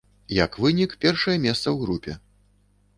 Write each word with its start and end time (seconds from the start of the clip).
Як 0.43 0.51
вынік, 0.63 0.97
першае 1.05 1.37
месца 1.47 1.63
ў 1.63 1.77
групе. 1.85 2.21